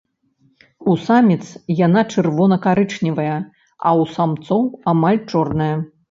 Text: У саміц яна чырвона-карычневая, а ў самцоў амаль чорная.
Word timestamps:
У 0.91 0.93
саміц 1.07 1.43
яна 1.79 2.01
чырвона-карычневая, 2.13 3.35
а 3.89 3.91
ў 4.05 4.15
самцоў 4.15 4.63
амаль 4.93 5.21
чорная. 5.31 5.69